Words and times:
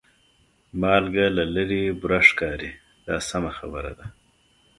مالګه 0.79 1.25
له 1.37 1.43
لرې 1.55 1.83
بوره 1.99 2.19
ښکاري 2.27 2.71
دا 3.07 3.15
سمه 3.29 3.51
خبره 3.57 3.91
ده. 3.99 4.05